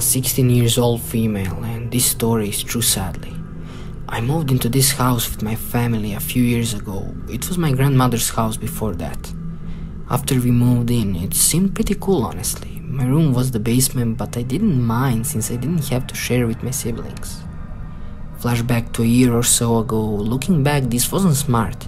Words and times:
a 0.00 0.02
16 0.02 0.48
years 0.48 0.78
old 0.78 1.02
female, 1.02 1.62
and 1.62 1.92
this 1.92 2.06
story 2.06 2.48
is 2.48 2.62
true 2.62 2.80
sadly. 2.80 3.34
I 4.08 4.22
moved 4.22 4.50
into 4.50 4.70
this 4.70 4.92
house 4.92 5.30
with 5.30 5.42
my 5.42 5.54
family 5.54 6.14
a 6.14 6.26
few 6.30 6.42
years 6.42 6.72
ago. 6.72 7.14
It 7.28 7.46
was 7.48 7.58
my 7.58 7.72
grandmother's 7.72 8.30
house 8.30 8.56
before 8.56 8.94
that. 8.94 9.22
After 10.08 10.40
we 10.40 10.52
moved 10.52 10.90
in, 10.90 11.16
it 11.16 11.34
seemed 11.34 11.74
pretty 11.74 11.96
cool, 11.96 12.24
honestly. 12.24 12.80
My 12.80 13.04
room 13.04 13.34
was 13.34 13.50
the 13.50 13.60
basement, 13.60 14.16
but 14.16 14.38
I 14.38 14.42
didn't 14.42 14.82
mind 14.82 15.26
since 15.26 15.50
I 15.50 15.56
didn't 15.56 15.90
have 15.90 16.06
to 16.06 16.14
share 16.14 16.46
with 16.46 16.62
my 16.62 16.70
siblings. 16.70 17.42
Flashback 18.38 18.94
to 18.94 19.02
a 19.02 19.14
year 19.18 19.34
or 19.34 19.42
so 19.42 19.80
ago, 19.80 20.02
looking 20.02 20.62
back, 20.62 20.84
this 20.84 21.12
wasn't 21.12 21.36
smart. 21.36 21.86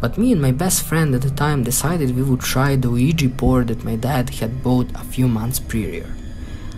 But 0.00 0.18
me 0.18 0.30
and 0.30 0.40
my 0.40 0.52
best 0.52 0.84
friend 0.84 1.12
at 1.16 1.22
the 1.22 1.30
time 1.44 1.64
decided 1.64 2.14
we 2.14 2.22
would 2.22 2.42
try 2.42 2.76
the 2.76 2.90
Ouija 2.90 3.28
board 3.28 3.66
that 3.68 3.82
my 3.84 3.96
dad 3.96 4.30
had 4.30 4.62
bought 4.62 4.94
a 4.94 5.02
few 5.12 5.26
months 5.26 5.58
prior. 5.58 6.06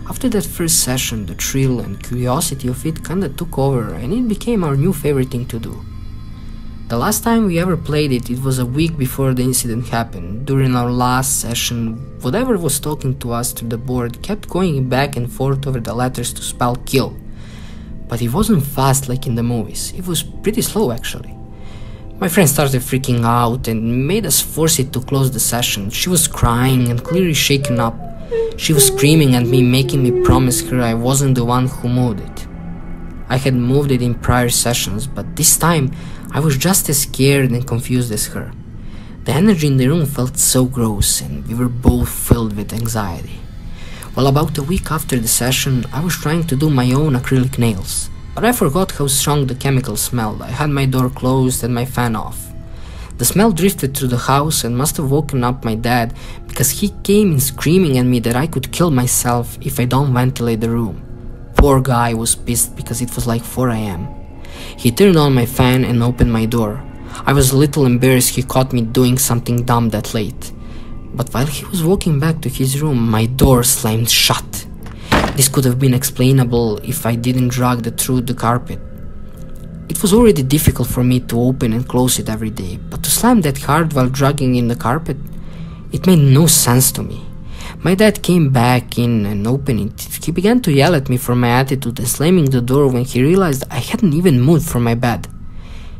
After 0.09 0.27
that 0.29 0.43
first 0.43 0.81
session, 0.81 1.25
the 1.25 1.33
thrill 1.33 1.79
and 1.79 2.01
curiosity 2.03 2.67
of 2.67 2.85
it 2.85 3.05
kinda 3.05 3.29
took 3.29 3.57
over 3.57 3.93
and 3.93 4.11
it 4.11 4.27
became 4.27 4.63
our 4.63 4.75
new 4.75 4.91
favorite 4.91 5.31
thing 5.31 5.45
to 5.45 5.59
do. 5.59 5.79
The 6.89 6.97
last 6.97 7.23
time 7.23 7.45
we 7.45 7.57
ever 7.57 7.77
played 7.77 8.11
it, 8.11 8.29
it 8.29 8.43
was 8.43 8.59
a 8.59 8.65
week 8.65 8.97
before 8.97 9.33
the 9.33 9.43
incident 9.43 9.87
happened. 9.87 10.45
During 10.45 10.75
our 10.75 10.91
last 10.91 11.39
session, 11.39 11.97
whatever 12.21 12.57
was 12.57 12.81
talking 12.81 13.17
to 13.19 13.31
us 13.31 13.53
through 13.53 13.69
the 13.69 13.77
board 13.77 14.21
kept 14.21 14.49
going 14.49 14.89
back 14.89 15.15
and 15.15 15.31
forth 15.31 15.65
over 15.65 15.79
the 15.79 15.93
letters 15.93 16.33
to 16.33 16.41
spell 16.41 16.75
kill. 16.85 17.15
But 18.09 18.21
it 18.21 18.33
wasn't 18.33 18.65
fast 18.65 19.07
like 19.07 19.25
in 19.25 19.35
the 19.35 19.43
movies, 19.43 19.93
it 19.95 20.05
was 20.05 20.21
pretty 20.21 20.61
slow 20.61 20.91
actually. 20.91 21.33
My 22.19 22.27
friend 22.27 22.47
started 22.47 22.81
freaking 22.81 23.23
out 23.23 23.69
and 23.69 24.05
made 24.05 24.25
us 24.25 24.41
force 24.41 24.79
it 24.79 24.91
to 24.93 24.99
close 24.99 25.31
the 25.31 25.39
session. 25.39 25.89
She 25.89 26.09
was 26.09 26.27
crying 26.27 26.89
and 26.89 27.01
clearly 27.03 27.33
shaken 27.33 27.79
up. 27.79 27.95
She 28.57 28.73
was 28.73 28.87
screaming 28.87 29.35
at 29.35 29.45
me, 29.45 29.61
making 29.61 30.03
me 30.03 30.23
promise 30.23 30.61
her 30.69 30.81
I 30.81 30.93
wasn't 30.93 31.35
the 31.35 31.45
one 31.45 31.67
who 31.67 31.89
moved 31.89 32.19
it. 32.19 32.47
I 33.29 33.37
had 33.37 33.55
moved 33.55 33.91
it 33.91 34.01
in 34.01 34.15
prior 34.15 34.49
sessions, 34.49 35.07
but 35.07 35.35
this 35.35 35.57
time 35.57 35.91
I 36.31 36.39
was 36.39 36.57
just 36.57 36.87
as 36.89 37.01
scared 37.01 37.51
and 37.51 37.67
confused 37.67 38.11
as 38.11 38.27
her. 38.27 38.51
The 39.25 39.33
energy 39.33 39.67
in 39.67 39.77
the 39.77 39.87
room 39.87 40.05
felt 40.05 40.37
so 40.37 40.65
gross, 40.65 41.21
and 41.21 41.47
we 41.47 41.55
were 41.55 41.69
both 41.69 42.09
filled 42.09 42.55
with 42.55 42.73
anxiety. 42.73 43.39
Well, 44.15 44.27
about 44.27 44.57
a 44.57 44.63
week 44.63 44.91
after 44.91 45.17
the 45.17 45.27
session, 45.27 45.85
I 45.91 46.03
was 46.03 46.15
trying 46.15 46.45
to 46.47 46.55
do 46.55 46.69
my 46.69 46.91
own 46.91 47.13
acrylic 47.13 47.57
nails, 47.57 48.09
but 48.35 48.45
I 48.45 48.51
forgot 48.51 48.91
how 48.91 49.07
strong 49.07 49.47
the 49.47 49.55
chemical 49.55 49.97
smelled. 49.97 50.41
I 50.41 50.51
had 50.51 50.69
my 50.69 50.85
door 50.85 51.09
closed 51.09 51.63
and 51.63 51.73
my 51.73 51.85
fan 51.85 52.15
off. 52.15 52.52
The 53.23 53.27
smell 53.27 53.53
drifted 53.53 53.95
through 53.95 54.09
the 54.09 54.17
house 54.17 54.65
and 54.65 54.77
must 54.77 54.97
have 54.97 55.09
woken 55.09 55.45
up 55.45 55.63
my 55.63 55.75
dad 55.75 56.13
because 56.45 56.69
he 56.69 56.89
came 57.03 57.31
in 57.31 57.39
screaming 57.39 57.97
at 57.97 58.05
me 58.05 58.19
that 58.19 58.35
I 58.35 58.47
could 58.47 58.73
kill 58.73 58.91
myself 58.91 59.57
if 59.61 59.79
I 59.79 59.85
don't 59.85 60.13
ventilate 60.13 60.59
the 60.59 60.69
room. 60.69 61.01
Poor 61.55 61.79
guy 61.79 62.13
was 62.13 62.35
pissed 62.35 62.75
because 62.75 63.01
it 63.01 63.15
was 63.15 63.25
like 63.25 63.41
4 63.41 63.69
am. 63.69 64.09
He 64.75 64.91
turned 64.91 65.15
on 65.15 65.33
my 65.33 65.45
fan 65.45 65.85
and 65.85 66.03
opened 66.03 66.33
my 66.33 66.45
door. 66.45 66.83
I 67.25 67.31
was 67.31 67.53
a 67.53 67.57
little 67.57 67.85
embarrassed 67.85 68.35
he 68.35 68.43
caught 68.43 68.73
me 68.73 68.81
doing 68.81 69.17
something 69.17 69.63
dumb 69.63 69.91
that 69.91 70.13
late. 70.13 70.51
But 71.13 71.33
while 71.33 71.45
he 71.45 71.63
was 71.67 71.81
walking 71.81 72.19
back 72.19 72.41
to 72.41 72.49
his 72.49 72.81
room, 72.81 73.09
my 73.09 73.25
door 73.25 73.63
slammed 73.63 74.09
shut. 74.09 74.67
This 75.37 75.47
could 75.47 75.63
have 75.63 75.79
been 75.79 75.93
explainable 75.93 76.79
if 76.79 77.05
I 77.05 77.15
didn't 77.15 77.53
drag 77.55 77.87
it 77.87 77.97
through 77.97 78.23
the 78.23 78.33
carpet. 78.33 78.81
It 79.93 80.01
was 80.01 80.11
already 80.11 80.41
difficult 80.41 80.87
for 80.87 81.03
me 81.03 81.19
to 81.19 81.39
open 81.39 81.71
and 81.71 81.87
close 81.87 82.17
it 82.17 82.27
every 82.27 82.49
day, 82.49 82.79
but 82.89 83.03
to 83.03 83.11
slam 83.11 83.41
that 83.41 83.59
hard 83.59 83.93
while 83.93 84.09
dragging 84.09 84.55
in 84.55 84.67
the 84.67 84.75
carpet, 84.75 85.17
it 85.91 86.07
made 86.07 86.17
no 86.17 86.47
sense 86.47 86.91
to 86.93 87.03
me. 87.03 87.23
My 87.83 87.93
dad 87.93 88.23
came 88.23 88.49
back 88.49 88.97
in 88.97 89.27
and 89.27 89.45
opened 89.45 89.81
it. 89.81 90.25
He 90.25 90.31
began 90.31 90.61
to 90.61 90.73
yell 90.73 90.95
at 90.95 91.09
me 91.09 91.17
for 91.17 91.35
my 91.35 91.49
attitude 91.49 91.99
and 91.99 92.07
slamming 92.07 92.45
the 92.45 92.59
door 92.59 92.87
when 92.87 93.05
he 93.05 93.21
realized 93.21 93.65
I 93.69 93.77
hadn't 93.77 94.15
even 94.15 94.41
moved 94.41 94.67
from 94.67 94.83
my 94.83 94.95
bed. 94.95 95.27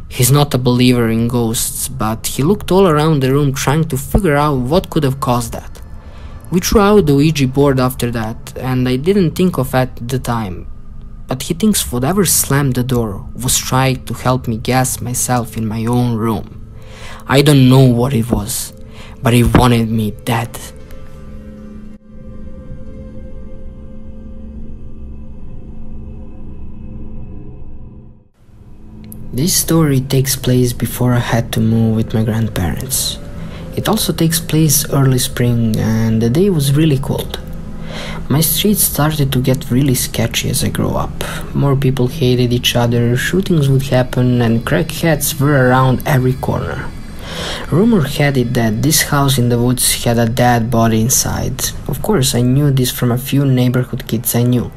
He's 0.09 0.31
not 0.31 0.55
a 0.55 0.57
believer 0.57 1.07
in 1.09 1.27
ghosts, 1.27 1.87
but 1.87 2.25
he 2.25 2.41
looked 2.41 2.71
all 2.71 2.87
around 2.87 3.19
the 3.19 3.31
room 3.31 3.53
trying 3.53 3.83
to 3.89 3.97
figure 3.97 4.35
out 4.35 4.57
what 4.57 4.89
could 4.89 5.03
have 5.03 5.19
caused 5.19 5.53
that. 5.53 5.81
We 6.49 6.61
threw 6.61 6.81
out 6.81 7.05
the 7.05 7.13
Ouija 7.15 7.47
board 7.47 7.79
after 7.79 8.09
that, 8.09 8.57
and 8.57 8.89
I 8.89 8.95
didn't 8.95 9.35
think 9.35 9.59
of 9.59 9.75
it 9.75 9.77
at 9.77 10.07
the 10.09 10.19
time, 10.19 10.65
but 11.27 11.43
he 11.43 11.53
thinks 11.53 11.91
whatever 11.91 12.25
slammed 12.25 12.75
the 12.75 12.83
door 12.83 13.25
was 13.35 13.57
trying 13.57 14.05
to 14.05 14.13
help 14.13 14.47
me 14.47 14.57
gas 14.57 15.01
myself 15.01 15.57
in 15.57 15.65
my 15.67 15.85
own 15.85 16.15
room. 16.15 16.73
I 17.27 17.41
don't 17.41 17.69
know 17.69 17.85
what 17.87 18.13
it 18.13 18.29
was, 18.29 18.73
but 19.21 19.33
he 19.33 19.43
wanted 19.43 19.89
me 19.89 20.11
dead. 20.11 20.59
This 29.33 29.55
story 29.55 29.99
takes 29.99 30.35
place 30.35 30.73
before 30.73 31.13
I 31.15 31.19
had 31.19 31.51
to 31.53 31.59
move 31.59 31.95
with 31.95 32.13
my 32.13 32.23
grandparents. 32.23 33.17
It 33.75 33.89
also 33.89 34.13
takes 34.13 34.39
place 34.39 34.87
early 34.91 35.17
spring 35.17 35.75
and 35.77 36.21
the 36.21 36.29
day 36.29 36.51
was 36.51 36.75
really 36.75 36.99
cold. 36.99 37.39
My 38.29 38.41
street 38.41 38.77
started 38.77 39.31
to 39.31 39.41
get 39.41 39.69
really 39.69 39.95
sketchy 39.95 40.49
as 40.49 40.63
I 40.63 40.69
grew 40.69 40.91
up. 40.91 41.11
More 41.53 41.75
people 41.75 42.07
hated 42.07 42.53
each 42.53 42.75
other, 42.75 43.17
shootings 43.17 43.67
would 43.69 43.83
happen, 43.83 44.41
and 44.41 44.65
crackheads 44.65 45.39
were 45.39 45.67
around 45.67 46.01
every 46.05 46.33
corner. 46.33 46.89
Rumor 47.69 48.07
had 48.07 48.37
it 48.37 48.53
that 48.53 48.81
this 48.81 49.03
house 49.03 49.37
in 49.37 49.49
the 49.49 49.59
woods 49.59 50.03
had 50.03 50.17
a 50.17 50.29
dead 50.29 50.71
body 50.71 51.01
inside. 51.01 51.71
Of 51.87 52.01
course, 52.01 52.33
I 52.33 52.41
knew 52.41 52.71
this 52.71 52.91
from 52.91 53.11
a 53.11 53.17
few 53.17 53.45
neighborhood 53.45 54.07
kids 54.07 54.35
I 54.35 54.43
knew. 54.43 54.71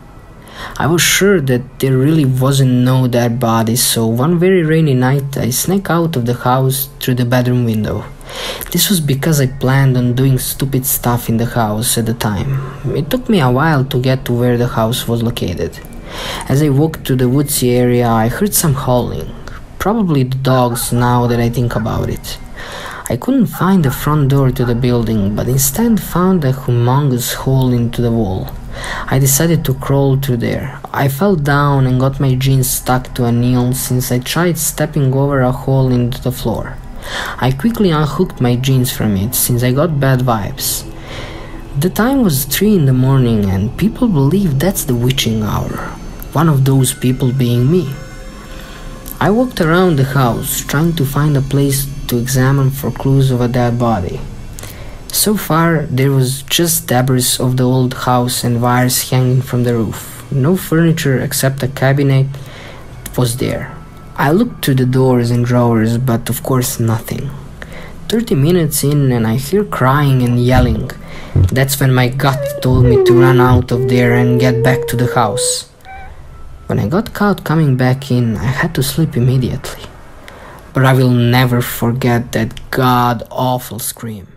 I 0.76 0.86
was 0.86 1.02
sure 1.02 1.40
that 1.40 1.78
there 1.80 1.96
really 1.96 2.24
wasn't 2.24 2.84
no 2.84 3.06
dead 3.06 3.38
body, 3.38 3.76
so 3.76 4.06
one 4.06 4.38
very 4.38 4.62
rainy 4.64 4.94
night 4.94 5.36
I 5.36 5.50
snuck 5.50 5.90
out 5.90 6.16
of 6.16 6.26
the 6.26 6.34
house 6.34 6.88
through 6.98 7.16
the 7.16 7.24
bedroom 7.24 7.64
window. 7.64 8.04
This 8.72 8.90
was 8.90 9.00
because 9.00 9.40
I 9.40 9.46
planned 9.46 9.96
on 9.96 10.14
doing 10.14 10.38
stupid 10.38 10.84
stuff 10.84 11.28
in 11.28 11.36
the 11.36 11.46
house 11.46 11.96
at 11.98 12.06
the 12.06 12.14
time. 12.14 12.50
It 12.94 13.10
took 13.10 13.28
me 13.28 13.40
a 13.40 13.50
while 13.50 13.84
to 13.86 14.00
get 14.00 14.24
to 14.24 14.32
where 14.32 14.58
the 14.58 14.68
house 14.68 15.06
was 15.08 15.22
located. 15.22 15.78
As 16.48 16.62
I 16.62 16.68
walked 16.68 17.06
through 17.06 17.16
the 17.16 17.28
woodsy 17.28 17.70
area, 17.76 18.08
I 18.08 18.28
heard 18.28 18.54
some 18.54 18.74
howling. 18.74 19.34
Probably 19.78 20.24
the 20.24 20.36
dogs 20.38 20.92
now 20.92 21.26
that 21.26 21.40
I 21.40 21.48
think 21.48 21.76
about 21.76 22.08
it. 22.08 22.38
I 23.08 23.16
couldn't 23.16 23.46
find 23.46 23.84
the 23.84 23.90
front 23.92 24.30
door 24.30 24.50
to 24.50 24.64
the 24.64 24.74
building, 24.74 25.36
but 25.36 25.48
instead 25.48 26.00
found 26.00 26.44
a 26.44 26.52
humongous 26.52 27.34
hole 27.34 27.72
into 27.72 28.02
the 28.02 28.10
wall. 28.10 28.50
I 29.06 29.18
decided 29.18 29.64
to 29.64 29.74
crawl 29.74 30.16
through 30.16 30.38
there. 30.38 30.80
I 30.92 31.08
fell 31.08 31.36
down 31.36 31.86
and 31.86 32.00
got 32.00 32.20
my 32.20 32.34
jeans 32.34 32.68
stuck 32.68 33.14
to 33.14 33.24
a 33.24 33.32
nail 33.32 33.72
since 33.74 34.10
I 34.10 34.18
tried 34.18 34.58
stepping 34.58 35.14
over 35.14 35.40
a 35.40 35.52
hole 35.52 35.92
into 35.92 36.20
the 36.20 36.32
floor. 36.32 36.76
I 37.38 37.52
quickly 37.52 37.90
unhooked 37.90 38.40
my 38.40 38.56
jeans 38.56 38.90
from 38.90 39.16
it 39.16 39.34
since 39.34 39.62
I 39.62 39.72
got 39.72 40.00
bad 40.00 40.20
vibes. 40.20 40.84
The 41.78 41.90
time 41.90 42.22
was 42.22 42.46
3 42.46 42.74
in 42.74 42.86
the 42.86 42.92
morning 42.92 43.50
and 43.50 43.76
people 43.76 44.08
believe 44.08 44.58
that's 44.58 44.84
the 44.84 44.94
witching 44.94 45.42
hour. 45.42 45.92
One 46.32 46.48
of 46.48 46.64
those 46.64 46.94
people 46.94 47.32
being 47.32 47.70
me. 47.70 47.92
I 49.20 49.30
walked 49.30 49.60
around 49.60 49.96
the 49.96 50.04
house 50.04 50.64
trying 50.64 50.94
to 50.96 51.04
find 51.04 51.36
a 51.36 51.42
place 51.42 51.86
to 52.08 52.18
examine 52.18 52.70
for 52.70 52.90
clues 52.90 53.30
of 53.30 53.40
a 53.40 53.48
dead 53.48 53.78
body. 53.78 54.20
So 55.08 55.36
far, 55.36 55.86
there 55.86 56.12
was 56.12 56.42
just 56.42 56.86
debris 56.88 57.36
of 57.38 57.56
the 57.56 57.64
old 57.64 57.92
house 57.92 58.42
and 58.42 58.62
wires 58.62 59.10
hanging 59.10 59.42
from 59.42 59.64
the 59.64 59.74
roof. 59.74 60.24
No 60.32 60.56
furniture 60.56 61.20
except 61.20 61.62
a 61.62 61.68
cabinet 61.68 62.26
was 63.16 63.36
there. 63.36 63.75
I 64.18 64.30
looked 64.30 64.64
through 64.64 64.76
the 64.76 64.86
doors 64.86 65.30
and 65.30 65.44
drawers, 65.44 65.98
but 65.98 66.30
of 66.30 66.42
course 66.42 66.80
nothing. 66.80 67.28
30 68.08 68.34
minutes 68.34 68.82
in, 68.82 69.12
and 69.12 69.26
I 69.26 69.36
hear 69.36 69.62
crying 69.62 70.22
and 70.22 70.42
yelling. 70.42 70.90
That's 71.52 71.78
when 71.78 71.92
my 71.92 72.08
gut 72.08 72.62
told 72.62 72.86
me 72.86 73.04
to 73.04 73.20
run 73.20 73.42
out 73.42 73.70
of 73.72 73.90
there 73.90 74.14
and 74.14 74.40
get 74.40 74.64
back 74.64 74.86
to 74.88 74.96
the 74.96 75.14
house. 75.14 75.68
When 76.66 76.78
I 76.78 76.88
got 76.88 77.12
caught 77.12 77.44
coming 77.44 77.76
back 77.76 78.10
in, 78.10 78.38
I 78.38 78.44
had 78.44 78.74
to 78.76 78.82
sleep 78.82 79.18
immediately. 79.18 79.84
But 80.72 80.86
I 80.86 80.94
will 80.94 81.10
never 81.10 81.60
forget 81.60 82.32
that 82.32 82.70
god 82.70 83.22
awful 83.30 83.78
scream. 83.78 84.28